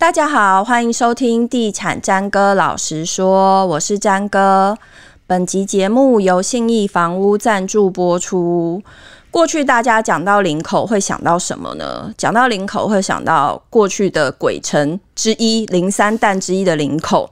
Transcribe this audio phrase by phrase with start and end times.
[0.00, 4.78] 大家好，欢迎收听《地产詹哥老实说》，我是詹哥。
[5.26, 8.82] 本集节目由信义房屋赞助播出。
[9.30, 12.10] 过去大家讲到林口会想到什么呢？
[12.16, 17.30] 讲到林口会想到过去的鬼城之一、零三淡之一的林口。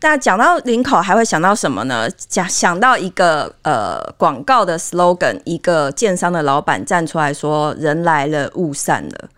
[0.00, 2.10] 那讲到林口还会想到什么呢？
[2.28, 9.28] 讲想到一个呃广告的 slogan，一个建商的老板站出来说：“人来了，物散了。”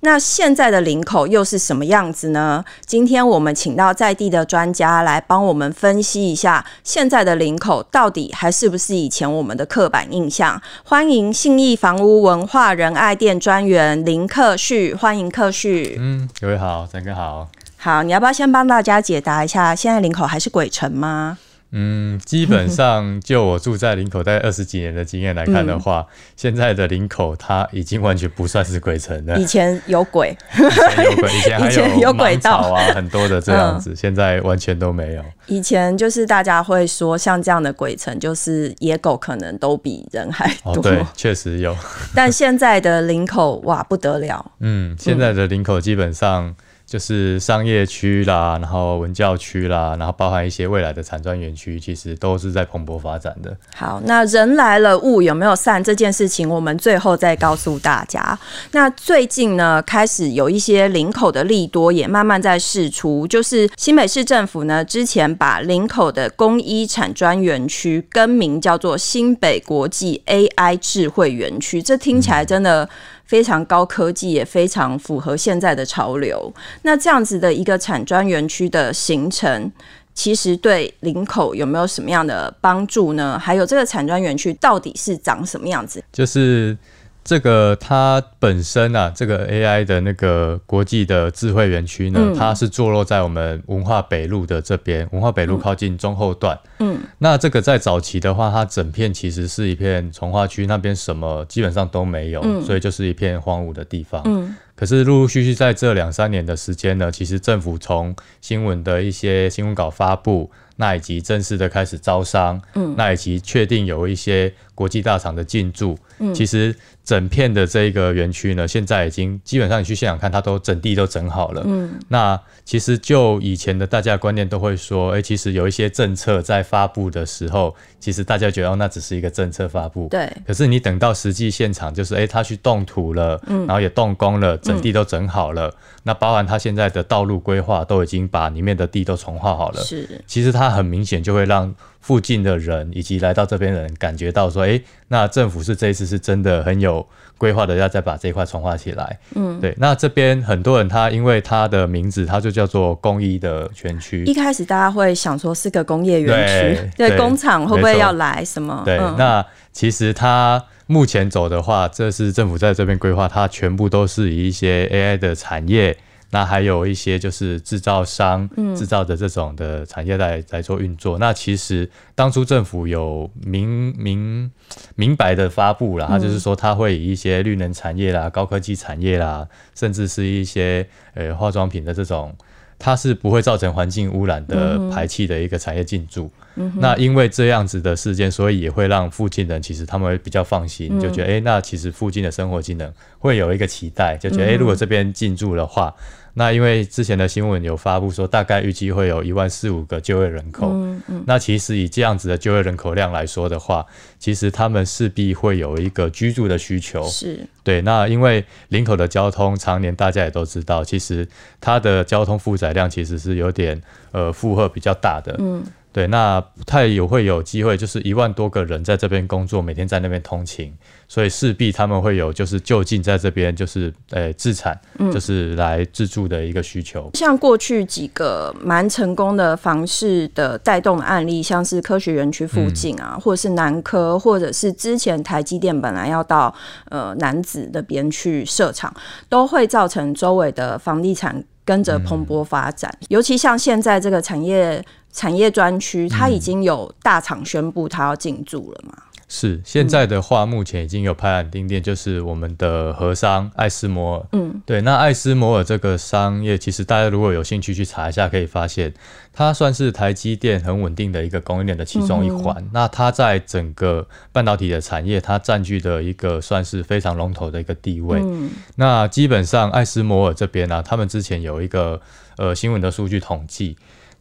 [0.00, 2.64] 那现在的林口又是什么样子呢？
[2.84, 10.60] 今天我们请到在地的专家来帮我们分析一下，现在的林口到底还是不是以前我们的刻板印象？
[10.84, 15.96] 欢迎信义房屋文化仁爱店专员林克旭，欢迎克旭。
[15.98, 17.48] 嗯，各位好，詹哥好。
[17.78, 21.38] 好，你要不要先帮大家解答一下，现在林口还是鬼城吗？
[21.72, 29.36] 嗯，基本上就我住在林口大概二十几年的经验来看的话， 嗯、现在的林口它已经完全不算是鬼城了。
[29.36, 35.24] 以前有鬼，以前有鬼，以前 还有芒草啊，很多的这样子，嗯、现在完全都没有。
[35.46, 40.72] 以前就是大家会说，像这样的鬼城，就是野狗可能都比人还多。
[40.72, 41.76] 哦、对，确实有。
[42.14, 44.52] 但现在的林口哇不得了。
[44.60, 46.54] 嗯，现在的林口基本上。
[46.86, 53.56] 就是商业区啦，然后文教区啦，然后包含一些未来的产专园区，其实都是在蓬勃发展的。
[53.74, 58.38] 好，那人来了，物有没有散这件事情，我们最后再告诉大家。
[58.70, 72.88] 那最近呢，开始有一些林口的利多也慢慢在释出，就是新北市政府呢之前把林口的工一产专园区更名叫做新北国际 AI 智慧园区，这听起来真的、嗯。
[73.26, 76.52] 非常高科技，也非常符合现在的潮流。
[76.82, 79.70] 那这样子的一个产专园区的形成，
[80.14, 83.38] 其实对林口有没有什么样的帮助呢？
[83.38, 86.02] 还有这个产专园区到底是长什么样子？
[86.12, 86.76] 就是。
[87.26, 96.56] 这个它本身啊，这个 AI 的那个国际的智慧园区呢，嗯、它是坐落在我们文化北路的这边，文化北路靠近中后段。
[96.78, 104.22] 嗯，那这个在早期的话，它整片其实是一片从化区，那边什么基本上都没有，嗯、所以就是一片荒芜的地方。
[104.24, 116.74] 嗯，可是陆陆续续在这两三年的时间呢，其实政府从新闻的一些新闻稿发布，那以及正式的开始招商，嗯，那以及确定有一些国际大厂的进驻，嗯，其实。
[117.06, 121.62] 整片的这个园区呢，现在已经基本上你去现场看，它都整地都整好了。
[121.64, 130.08] 嗯，那其实就以前的大家的观念都会说，哎、欸，其实有一些政策在发布的时候，其实大家觉得那只是一个政策发布。
[130.10, 130.28] 对。
[130.44, 135.68] 可是你等到实际现场，就是哎、欸，他去动土了，嗯，然后也动工了，整地都整好了。
[135.68, 135.72] 嗯、
[136.02, 139.80] 那包含他现在的道路规划，都已经把里面的地都重划好了。
[139.80, 140.20] 是。
[140.26, 147.06] 其实它很明显就会让附近的人以及来到这边的人感觉到说，哎、欸，那政府是这一次是真的很有。
[147.38, 149.74] 规划的要再把这一块重划起来，嗯，对。
[149.76, 154.24] 那这边很多人他因为他的名字，他就叫做公益的园区。
[154.24, 158.80] 一开始大家会想说是个工业园区，对， 工厂会不会要来什么？
[158.86, 165.94] 对，嗯、那其实他目前走的话，这是政府在这边规划，它全部都是以一些 AI 的产业。
[166.30, 171.18] 那还有一些就是制造商制造的这种的产业来来做运作。
[171.18, 174.50] 嗯、那其实当初政府有明明
[174.96, 182.34] 明白的发布了，它就是说它会以一些绿能产业啦、高科技产业啦，甚至是一些呃化妆品的这种，
[182.78, 186.30] 它是不会造成环境污染的排气的一个产业进驻。
[186.56, 195.94] 嗯、那因为这样子的事件，所以也会让附近人其实他们会比较放心，就觉得哎、欸，那其实附近的生活机能会有一个期待，就觉得哎、欸，如果这边进驻的话。
[196.38, 200.68] 那因为之前的新闻有发布说，大概预计会有一万四五个就业人口。
[200.70, 201.24] 嗯嗯。
[201.26, 203.86] 那其实以这样子的就业人口量来说的话，
[204.18, 207.02] 其实他们势必会有一个居住的需求。
[207.08, 207.40] 是。
[207.64, 207.80] 对。
[207.80, 211.26] 那因为林口的交通，常年大家也都知道，其实
[211.58, 213.80] 它的交通负载量其实是有点
[214.12, 215.34] 呃负荷比较大的。
[215.38, 215.64] 嗯。
[215.96, 220.70] 对，那不太有会有机会，就是一万多个人在这边工作，每天在那边通勤，
[221.08, 224.78] 所以势必他们会有就是就近在这边就是呃自产，
[225.10, 227.08] 就是来自住的一个需求。
[227.14, 236.54] 嗯、像过去几个蛮成功的房市的带动案例，像是科学园区附近啊，嗯、或者是南科，或者是之前台积电本来要到
[236.90, 238.94] 呃南子那边去设厂，
[239.30, 242.90] 都会造成周围的房地产跟着蓬勃发展。
[243.02, 244.82] 嗯、尤其像现在这个产业。
[245.12, 248.92] 产业专区，它已经有大厂宣布它要进驻了嘛？
[249.28, 254.26] 是现在的话，目前已经有拍板定店，就是我们的合商艾斯摩尔。
[254.32, 258.94] 嗯，对，那艾斯摩尔这个商业，其实大家如果有兴趣去查一下，可以发现
[259.32, 262.54] 它算是台积电很稳定的一个供应链的其中一环。
[262.58, 268.20] 嗯、那它在整个半导体的产业，它占据的一个算是非常龙头的一个地位。
[268.22, 272.00] 嗯，那基本上艾斯摩尔这边呢、啊，他们之前有一个
[272.36, 273.76] 呃新闻的数据统计。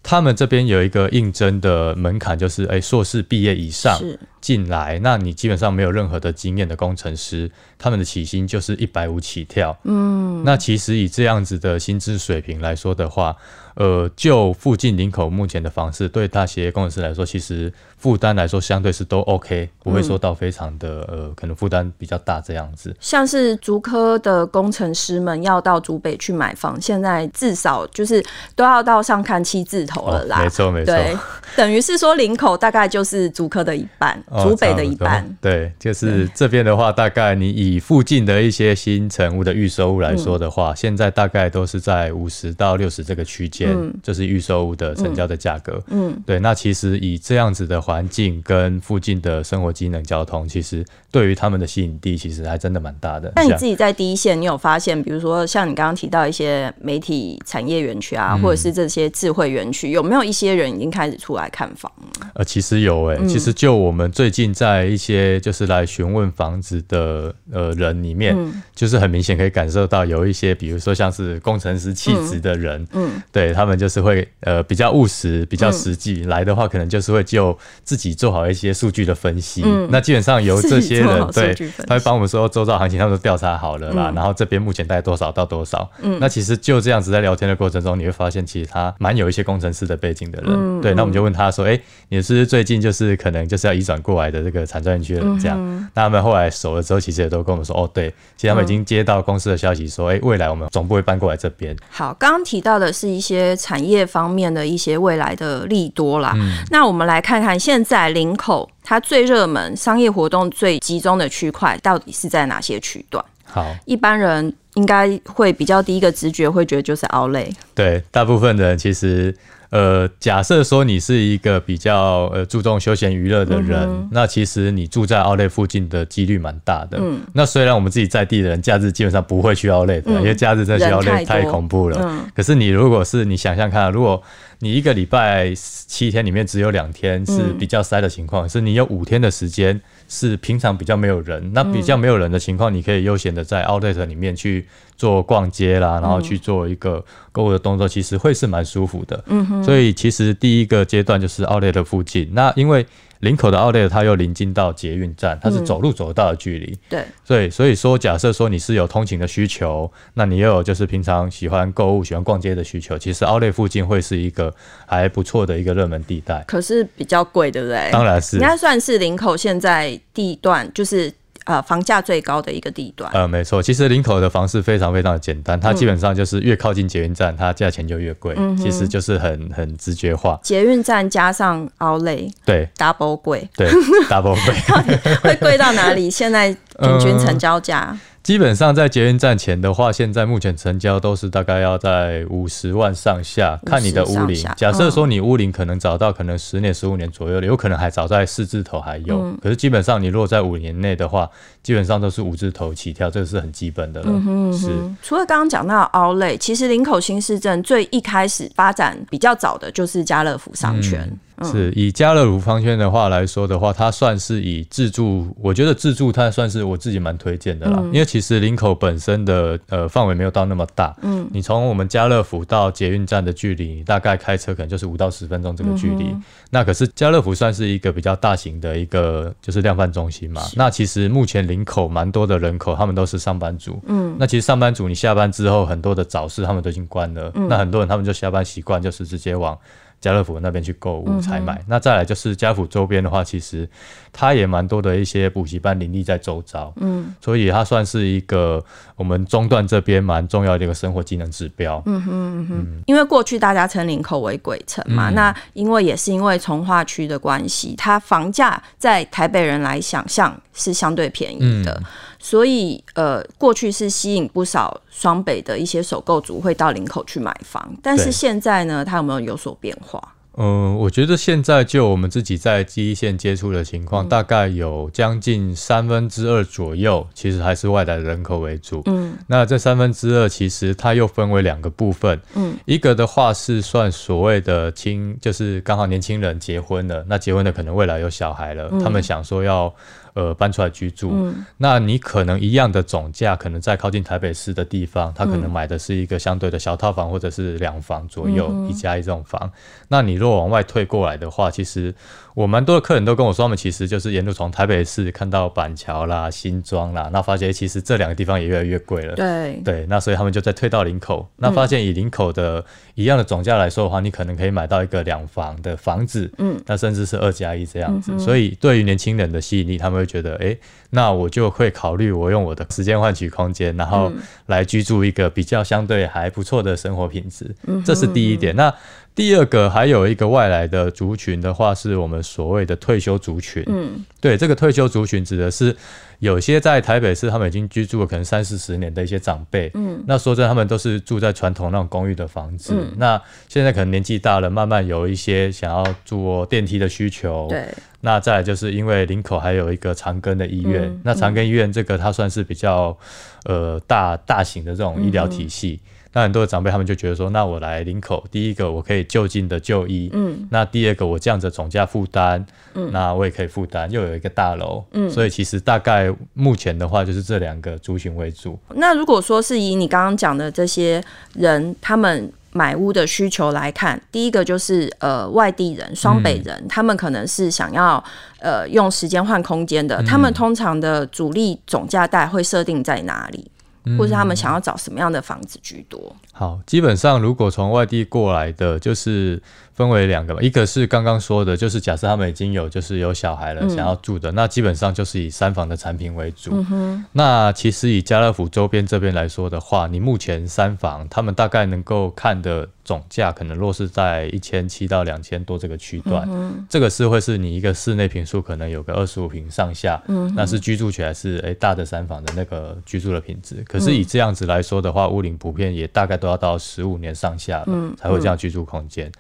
[0.07, 3.99] 他们这边有一个应征的门槛，就是诶，硕士毕业以上
[4.45, 7.49] 进来，那你基本上没有任何的经验的工程师，
[7.79, 9.75] 他们的起薪就是一百五起跳。
[9.85, 13.35] 嗯，那其实以这样子的薪资水平来说的话，
[13.73, 22.95] 呃，就附近林口目前的房市，对大企业工程师来说，其实负担来说相对是都 OK，不会说到非常的、嗯、呃，可能负担比较大这样子。
[22.99, 28.23] 像是竹科的工程师们要到竹北去买房，现在至少就是
[28.55, 30.37] 都要到上看七字头了啦。
[30.37, 31.17] 哦、没错没错，对，
[31.55, 35.25] 等于是说林口大概就是竹科的一半，竹、哦、北的一半。
[35.41, 43.69] 对，就是这边的话，大概你以附近的一些新成屋的预售屋来说的话，嗯、现在大概都是在五十到六十这个区间。
[43.71, 45.81] 嗯，就是预售屋的成交的价格。
[45.87, 53.31] 嗯，对，那其实以这样子的环境跟附近的生活机能、交通，其实对于他们的吸引力，其实还真的蛮大的。
[53.35, 61.91] 那你自己在第一线，你有发现，比如说像你刚刚提到一些媒体产业园区啊，嗯、或者是这些智慧园区，有没有一些人已经开始出来看房？
[62.33, 73.51] 呃，其实有诶、其实就我们最近在一些就是来询问房子的呃人里面，嗯、就是很明显可以感受到有一些，比如说像是工程师气质的人，嗯，嗯对。
[73.51, 79.63] 他们就是会呃比较务实、比较实际、嗯、来的话，可能就是会就自己做好一些数据的分析。
[79.65, 81.53] 嗯、那基本上由这些人对，
[81.85, 84.11] 他会帮我们说周遭行情，他们都调查好了啦。
[84.11, 85.91] 嗯、然后这边目前大概多少到多少。
[86.01, 90.53] 嗯、那其实就这样子在聊天的过程中，你会发现其实他蛮有一些工程师的背景的人。
[90.53, 103.55] 嗯、对，那我们就问他说：“哎、欸，你是最近就是可能就是要移转过来的这个产专园区的人？”这样，嗯、那他们后来熟了之后，其实也都跟我们说：“哦，对，其实他们已经接到公司的消息说，哎、欸，未来我们总部会搬过来这边。”好，刚刚提到的是一些。
[103.57, 113.23] 产业方面的一些未来的利多啦，嗯、那我们来看看现在林口它最热门、商业活动最集中的区块到底是在哪些区段？
[113.45, 117.53] 好，一般人应该会比较第一个直觉会觉得就是 Outlet。
[117.73, 119.35] 对，大部分人其实。
[119.75, 126.97] 呃，假设说你是一个比较呃注重休闲娱乐的人，嗯、那其实你住在 Outlet 附近的几率蛮大的。
[127.01, 131.99] 嗯，那虽然我们自己在地的人，假日基本上不会去 Outlet 的，嗯、因为假日真的去 Outlet 太恐怖了。
[132.01, 134.23] 嗯、可是你如果是你想象看，如果
[134.59, 144.65] 你一个礼拜七天里面只有两天是比较塞的情况，嗯、是你有五天的时间是平常比较没有人，那比较没有人的情况，你可以悠闲的在 Outlet 里面去
[144.95, 149.23] 做逛街啦，然后去做一个购物的动作，其实会是蛮舒服的。
[149.27, 152.85] 嗯哼，所以其实第一个阶段就是 Outlet 的附近，那因为。
[153.25, 156.77] 林口的 Outlet 它又临近到捷运站，它是走路走得到的距离。
[156.87, 164.53] 对，所以所以说，假设说你是有通勤的需求，那你又有就是平常喜欢购物、喜欢逛街的需求，其实 Outlet 附近会是一个
[164.85, 166.43] 还不错的一个热门地带。
[166.47, 167.89] 可是比较贵，对不对？
[167.91, 171.11] 当然是，应该算是林口现在地段就是。
[171.45, 173.09] 呃，房价最高的一个地段。
[173.13, 180.39] 呃，没错，其实林口的房市非常非常的简单，它基本上就是越靠近捷运站，它价钱就越贵，嗯、其实就是很很直觉化。
[180.43, 183.69] 捷运站加上 Outlet，对，double 贵，对
[184.09, 186.09] ，double 贵， 到底会贵到哪里？
[186.09, 187.89] 现在平均成交价？
[187.89, 194.35] 呃基本上在捷运站前的话，现在目前成交都是大概要在五十万上下，看你的屋龄。
[194.57, 199.21] 假设说你屋龄可能找到可能十年、十五年左右的，有可能还早在四字头还有。
[199.21, 201.29] 嗯、可是基本上你如果在五年内的话，
[201.61, 204.07] 基本上都是五字头起跳，这个是很基本的了。
[204.09, 204.69] 嗯哼嗯哼是。
[205.03, 211.01] 除了刚刚讲到 Outlet，其实林口新市镇最一开始发展比较早的就是家乐福商圈。
[211.03, 217.79] 嗯是以家乐福方圈的话来说的话，它算是以自助，我觉得自助它算是我自己蛮推荐的啦。
[217.81, 226.05] 嗯、因为其实林口本身的呃范围没有到那么大，嗯，你从我们家乐福到捷运站的距离，大概开车可能就是五到十分钟这个距离。
[226.05, 230.41] 嗯、那可是家乐福算是一个比较大型的一个就是量贩中心嘛。
[230.55, 239.57] 那其实目前林口蛮多的人口，他们都是上班族，嗯，那其实上班族你下班之后，很多的早市他们都已经关了，嗯、那很多人他们就下班习惯就是直接往。
[240.01, 243.67] 家乐福那边去购物才买，嗯、那再来就是家乐福周边的话，其实
[244.13, 248.63] 它也蛮多的一些补习班林立在周遭，嗯，所以它算是一个
[248.95, 251.81] 我们中段这边蛮重要的一个生活技能指标。
[251.85, 252.83] 嗯哼嗯哼，嗯。
[252.85, 261.81] 因为过去大家称林口为鬼城嘛，嗯、那因为也是因为从化区的关系，它房价在台北人来想象是相对便宜的。
[262.25, 270.01] 嗯所以，呃，过去是吸引不少双北的一些首购族会到林口去买房，但是现在呢，它有没有有所变化？
[270.37, 278.81] 嗯，我觉得现在就我们自己在第一线接触的情况，嗯、大概有将近三分之二左右，其实还是外来的人口为主。
[278.87, 282.19] 嗯，那这三分之二其实它又分为两个部分。
[282.33, 289.71] 嗯，一个的话是算所谓的青，就是刚好年轻人结婚了，那结婚的可能未来有小孩了，嗯、他们想说要。
[290.15, 299.51] 呃，搬出来居住，嗯、那你可能一样的总价，可能在靠近台北市的地方，他可能买的是一个相对的小套房或者是两房左右，嗯、一加一这种房。
[299.89, 301.93] 那你如果往外退过来的话，其实
[302.33, 309.15] 我蛮多的客人都跟我说，他们其实就是沿路从台北市看到板桥啦、新庄啦，那发现其实这两个地方也越来越贵了。
[309.15, 309.61] 对。
[309.65, 318.11] 对，那所以他们就再退到林口，那发现以林口的一样的总价来说的话，你可能可以买到一个两房的房子，嗯，那甚至是二加一这样子。
[318.13, 320.59] 嗯、所以对于年轻人的吸引力，他们会觉得，哎、欸，
[320.91, 324.11] 那我就会考虑我用我的时间换取空间，然后
[324.45, 327.53] 来居住一个比较相对还不错的生活品质。
[327.65, 328.55] 嗯，这是第一点。
[328.55, 328.71] 那
[329.15, 333.63] 第二个还有一个外来的族群的话，是我们所谓的退休族群。
[333.67, 335.73] 嗯，对，这个退休族群指的是
[336.19, 339.71] 有些在台北市他们已经居住了可能三四十年的一些长辈。
[339.73, 342.73] 嗯，那说真的，他们都是住在传统那种公寓的房子。
[342.75, 347.47] 嗯，那现在可能年纪大了，慢慢有一些想要坐电梯的需求。
[347.49, 347.65] 对，
[348.01, 352.97] 那再来就是因为林口还有一个长庚的医院，嗯，那长庚医院这个它算是比较
[353.45, 355.79] 呃大大型的这种医疗体系。
[355.81, 362.43] 嗯那很多的长辈他们就觉得说，那我来林口，第一个我可以就近的就医，嗯，那第二个我这样子总价负担，
[362.73, 368.57] 嗯，那我也可以负担，又有一个大楼，嗯，所以其实大概目前的话就是这两个族群为主。
[368.75, 371.03] 那如果说是以你刚刚讲的这些
[371.33, 378.01] 人，他们买屋的需求来看，第一个就是呃外地人、双北人，嗯、他们可能是想要
[378.39, 383.51] 呃用时间换空间的，嗯、他们通常的主力总价带会设定在哪里？
[383.97, 385.99] 或是他们想要找什么样的房子居多？
[385.99, 389.41] 嗯、好，基本上如果从外地过来的，就是
[389.75, 396.65] 分为两个吧，一个是刚刚说的，就是假设他们已经有就是有小孩了，嗯、想要住的，那基本上就是以三房的产品为主。
[396.71, 402.67] 嗯、那其实以家乐福周边这边来说的话，你目前三房他们大概能够看的。
[402.85, 413.55] 总价可能落是在一千七到两千多这个区段，嗯、这个是会是你一个室内平数可能有个二十五平上下，嗯、那是居住起来是诶、欸、大的三房的那个居住的品质。
[413.67, 419.11] 可是以这样子来说的话，屋龄普遍也大概都要到十五年上下了，嗯、才会这样居住空间。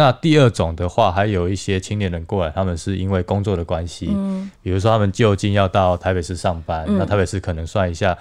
[0.00, 8.16] 嗯、那第二种的话，还有一些青年人过来，他们是因为工作的关系，嗯、比如说他们就近要到台北市上班，嗯、那台北市可能算一下。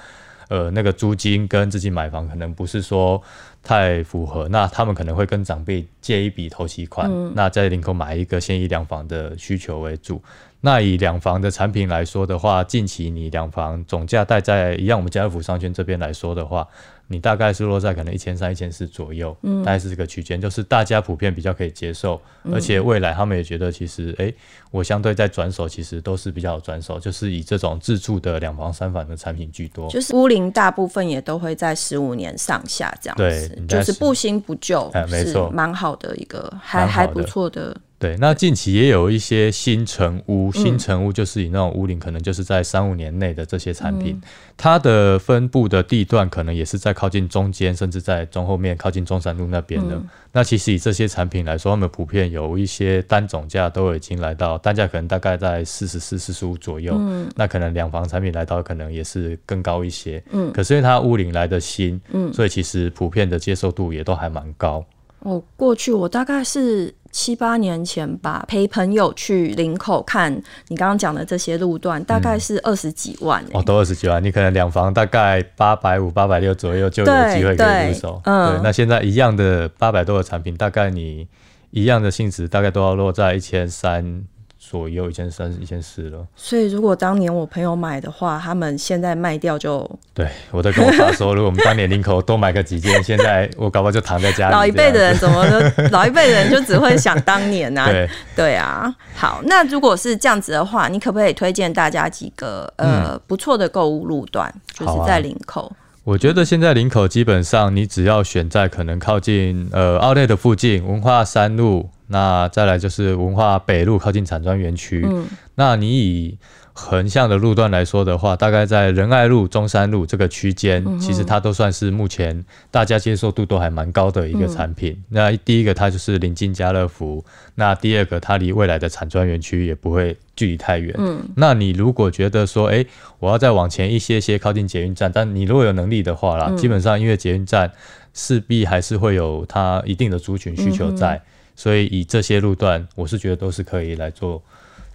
[0.49, 3.21] 呃，那个租金跟自己买房可能不是说
[3.61, 10.19] 太符合，那他们可能会跟长辈借一笔头期款，嗯、那在林口买一个现役两房的需求为主。
[10.61, 16.67] 那以两房的产品来说的话，近期你两房总价带在一样，我们家乐福商圈这边来说的话。
[17.11, 24.35] 你大概是落在可能一千三、一千四左右，嗯，大概是这个区间，就是大家普遍比较可以接受，嗯、而且未来他们也觉得其实，哎、欸，
[24.69, 37.75] 我相对在转手，其实都是比较好转手，就是以这种自住的两房、三房的产品居多，就是屋龄大部分也都会在十五年上下这样子，对，就是不新不旧，没错，蛮好的一个，还还不错的。
[37.99, 44.21] 对，那近期也有一些新成屋，新成屋就是以那种屋龄可能就是在三五年内的这些产品，嗯、
[44.55, 49.95] 它的分布的地段可能也是在靠近中间，甚至在中后面靠近中山路那边的。
[49.95, 56.95] 嗯、那其实以这些产品来说，他们普遍有一些单总价都已经来到单价可能大概在四十四、四十五左右。
[56.97, 60.23] 嗯、那可能两房产品来到可能也是更高一些。
[60.31, 64.85] 嗯，可是因为它屋龄来的新，嗯，所以其实普遍的接受度也都还蛮高。
[65.21, 66.93] 哦，过去我大概是。
[67.11, 70.31] 七八年前吧，陪朋友去林口看
[70.67, 74.23] 你刚刚讲的这些路段，大概是二十几万、欸嗯、哦，都二十几万。
[74.23, 78.21] 你可能两房大概八百五、八百六左右就有机会可以入手。
[78.25, 81.27] 嗯，对，那现在一样的八百多的产品，大概你
[81.71, 84.23] 一样的性质，大概都要落在一千三。
[84.59, 86.27] 左右一千三、一千四了。
[86.35, 89.89] 所以，如果当年我朋友买的话，他们现在卖掉就……
[90.13, 94.53] 对，我在跟我爸说，如果我们当年林口多买个几件，现在我搞不好就躺在家里。
[94.53, 95.83] 老一辈的人怎么都？
[95.91, 97.87] 老一辈的人就只会想当年啊。
[97.89, 98.93] 对对啊。
[99.15, 104.53] 好，那如果是这样子的话，你可不可以推荐大家几个呃、嗯、不错的购物路段？
[104.73, 105.71] 就是在林口。
[106.03, 111.89] 我觉得现在林口基本上，你只要选在可能靠近呃奥莱的附近，文化三路。
[112.09, 116.37] 那再来就是文化北路靠近产专园区，嗯、那你以
[116.73, 124.93] 横向的路段来说的话，大概在仁爱路、中山路这个区间，嗯、其实它都算是目前大家接受度都还蛮高的一个产品。
[124.93, 127.23] 嗯、那第一个它就是临近家乐福，
[127.55, 130.95] 那第二个它离未来的产专园区也不会距离太远。
[130.97, 132.87] 嗯，那你如果觉得说，哎、欸，
[133.19, 137.71] 我要再往前一些些靠近捷运站，但你如果有能力的话啦，嗯、基本上因为捷运站。
[138.11, 141.21] 势必还是会有它一定的族群需求在，嗯、
[141.59, 144.41] 所以以这些路段，我是觉得都是可以来做，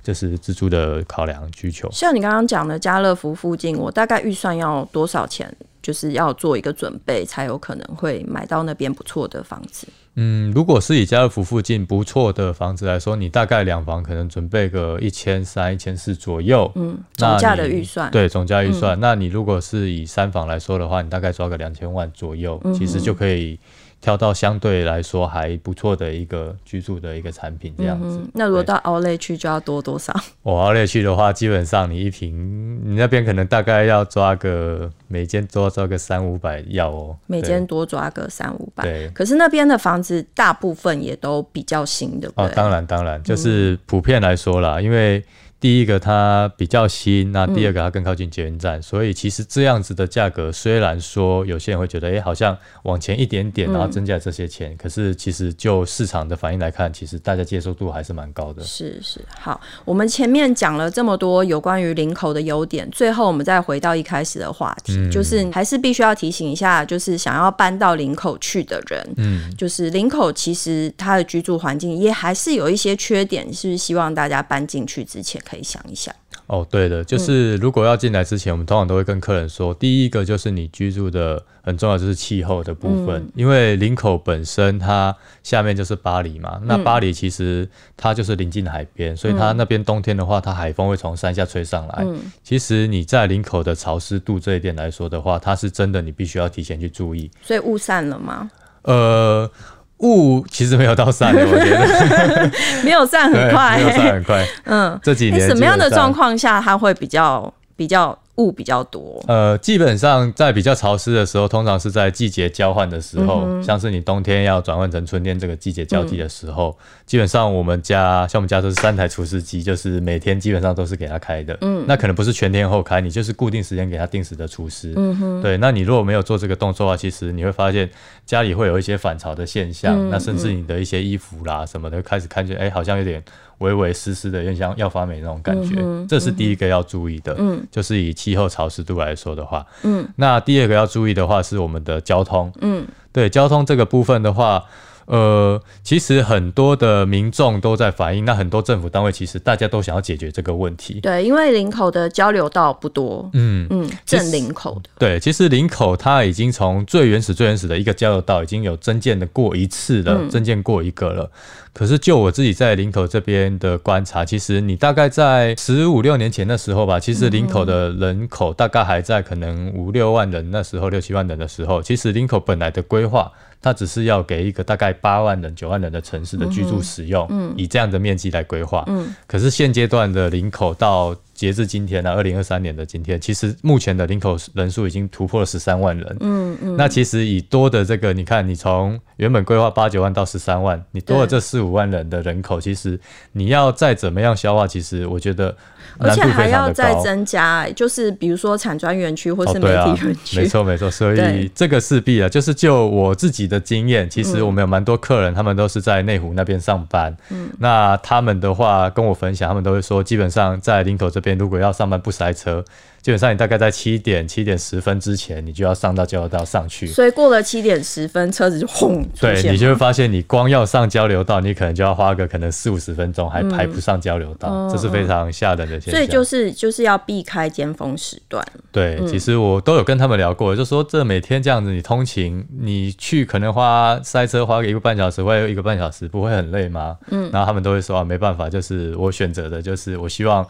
[0.03, 1.91] 就是自住的考量需求。
[1.93, 5.55] 像你刚刚讲的家乐福附近，我大概预算要多少钱？
[5.83, 9.87] 就是要做一个准备，才有可能会买到那边不错的房子。
[10.15, 16.73] 嗯，如果是以家乐福附近不错的房子来说，你大概两房可能准备个一千三、一千四左右。
[16.77, 18.11] 嗯，总价的预算。
[18.11, 18.97] 对，总价预算。
[18.97, 23.61] 嗯、那你如果是以三房来说的话，你大概抓个两千万左右，嗯、其实就可以。
[24.05, 28.19] 挑到相对来说还不错的一个居住的一个产品，这样子。
[28.19, 30.15] 嗯、那如果到奥莱区就要多多少？
[30.43, 37.17] 我 奥莱区的话，基本上你一平，你那边可能大概要抓个每间多抓个三五百要哦。
[37.27, 38.85] 每间多抓个三五百。
[38.85, 39.09] 对。
[39.15, 42.31] 可是那边的房子大部分也都比较新的。
[42.35, 45.25] 哦，当然当然，就是普遍来说啦，嗯、因为。
[45.65, 58.63] 第一个它比较新，那第二个它更靠近捷运站，嗯、所以其实这样子的价格，虽然说有些人会觉得，哎、欸，好像往前一点点，然后增加这些钱，嗯、可是其实就市场的反应来看，其实大家接受度还是蛮高的。
[58.63, 75.54] 是是，好，我们前面讲了这么多有关于林口的优点，最后我们再回到一开始的话题，嗯、就是还是必须要提醒一下，就是想要搬到林口去的人，嗯，就是林口其实它的居住环境也还是有一些缺点，是希望大家搬进去之前可以。
[75.55, 76.13] 可以想一想
[76.47, 92.05] 哦，对的，就是如果要进来之前，嗯、我们通常都会跟客人说，第一个就是你居住的很重要，就是气候的部分，嗯、因为林口本身它下面就是巴黎嘛，嗯、那巴黎其实它就是临近海边，所以它那边冬天的话，它海风会从山下吹上来。
[92.05, 97.31] 嗯、其实你在林口的潮湿度这一点来说的话，它是真的，你必须要提前去注意。
[97.41, 98.51] 所以雾散了吗？
[98.83, 99.51] 呃。
[99.99, 102.51] 雾其实没有到散的， 我觉得
[102.83, 104.47] 没有散很快，没有散很快。
[104.67, 108.17] 嗯，这几年什么样的状况下它会比较比较？
[108.37, 121.57] 雾比较多，呃，基本上在比较潮湿的时候，通常是在季节交换的时候，嗯、像是你冬天要转换成春天这个季节交替的时候，嗯、基本上我们家像我们家都是三台除湿机，就是每天基本上都是给它开的。
[121.61, 124.93] 嗯，那可能不是全天候开，你就是固定时间给它定时的除湿。
[124.97, 127.89] 嗯哼，对，那你如果没有做这个动作的话，其实你会发现
[128.27, 133.23] 家里会有一些反潮的现象，嗯、那甚至你的一些衣服啦什么的开始看见，哎、欸，好像有点。
[133.59, 135.77] 微微湿湿的，有点像要发霉那种感觉，
[136.09, 137.35] 这是第一个要注意的。
[137.39, 142.53] 嗯，就是以气候潮湿度来说的话，嗯，那第二个要注意的话是我们的交通。
[142.61, 144.65] 嗯，对，交通这个部分的话。
[145.07, 151.01] 呃，其实很多的民众都在反映，那很多政府单位其实大家都想要解决这个问题。
[151.01, 153.29] 对，因为林口的交流道不多。
[153.33, 154.91] 嗯嗯，正林口的。
[154.99, 161.31] 对，其实林口它已经从最原始、最原始的一个交流道已经有增建的过一次了，嗯、增建过一个了。
[161.73, 173.31] 可是就我自己在林口这边的观察，其实你大概在十五六年前的时候吧，其实林口的人口大概还在可能五六万人，那时候六七万人的时候，其实林口本来的规划。
[173.65, 177.49] 它只是要给一个大概八万人、九万人的城市的居住使用，嗯。
[177.49, 178.85] 嗯、以这样的面积来规划。
[178.89, 186.17] 嗯、可是现阶段的人口到截至今天呢，二零二三年的今天，其实目前的林口人数已经突破了十三万人。
[186.21, 192.99] 嗯嗯、那其实以多的这个，你看，你从原本规划八九万到十三万，你多了这四五万人的人口，其实
[193.33, 195.55] 你要再怎么样消化，其实我觉得。
[195.99, 212.65] 而且还要再增加、欸，就是比如说产专园区或是媒体园区、哦啊，没错没错，所以这个势必啊，就是就我自己的经验，其实我们有蛮多客人，他们都是在内湖那边上班，嗯，那他们的话跟我分享，他们都会说，基本上在林口这边，如果要上班不塞车。
[213.03, 216.87] 基本上你大概在七点七点十分之前，你就要上到交流道上去。
[216.87, 219.07] 所以过了七点十分，车子就轰。
[219.21, 225.93] 对，你就会发现，你光要上交流道，你可能就要花个可能四五十分钟，还排不上交流道，嗯、这是非常吓人的现象。
[225.93, 228.43] 所以就是就是要避开尖峰时段。
[228.73, 236.97] 对，其实我都有跟他们聊过，就说这每天这样子，你通勤，你去可能花塞车花个一个半小时，或者一个半小时，不会很累吗？
[237.11, 240.47] 嗯，然后他们都会说啊，没办法，就是我选择的，就是我希望。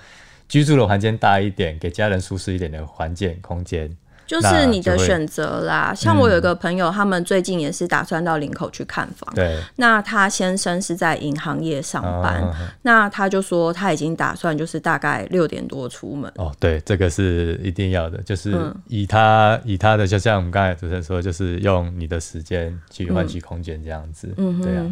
[0.49, 3.91] 居住的环境大一点，给家人舒适一点的环境空间，
[4.27, 5.93] 就是你的选择啦。
[5.95, 9.35] 像我有一个朋友，嗯、他们最近也是打算到林口去看房。
[9.35, 16.31] 对，那他先生是在银行业上班，哦、那他就说他已经打算就是大概六点多出门。
[16.37, 18.55] 哦，对，这个是一定要的，就是
[18.87, 24.33] 以他、嗯、以他的，就像我们刚才主持人说，就是用你的时间去换取空间这样子。
[24.37, 24.85] 嗯，对啊。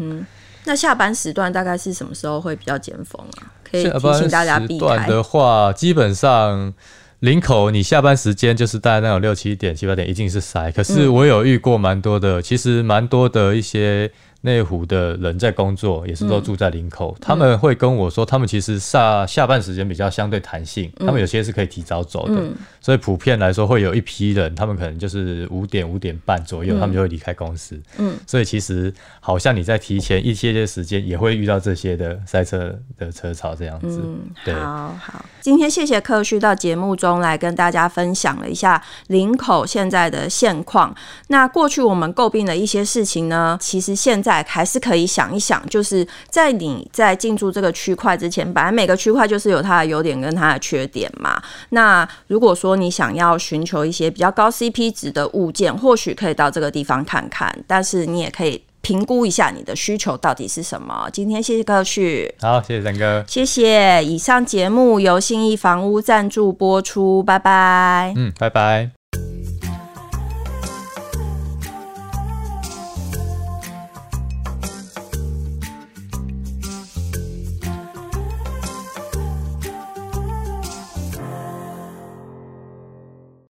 [0.64, 3.50] 那下班时段大概是什么时候会比较尖峰啊？
[3.68, 4.86] 可以提醒大家避开。
[4.86, 6.72] 下班时段的话，基本上
[7.20, 10.70] 林口你下班时间就是大概那种六七点、七八点一定是塞。
[10.72, 14.10] 可是我有遇过蛮多的，嗯、其实蛮多的一些
[14.42, 27.80] 内湖的人在工作，也是都住在林口，嗯、他们会跟我说，他们其实下下班时间比较相对弹性，嗯、他们有些是可以提早走的，嗯、所以普遍来说会有一批人，他们可能就是五点五点半左右，嗯、他们就会离开公司。
[27.98, 34.00] 嗯，所以其实好像你在提前一些些时间，也会遇到这些的塞车的车潮这样子。
[34.02, 40.92] 嗯，对，好好，今天谢谢柯旭到节目中来跟大家分享了一下林口现在的现况。
[41.28, 44.31] 那过去我们诟病的一些事情呢，其实现在。
[44.46, 51.42] 还是可以想一想，就是在你在进驻这个区块之前，本来每个区块就是有它的优点跟它的缺点嘛。
[51.70, 57.52] 那如果说你想要寻求一些比较高 CP 值的物件，或许可以到这个地方看看。
[57.66, 61.08] 但是你也可以评估一下你的需求到底是什么。
[61.12, 64.04] 今天谢谢克旭，好，谢谢三哥，谢谢。
[64.04, 68.12] 以上节目由信义房屋赞助播出，拜拜。
[68.16, 69.01] 嗯，拜拜。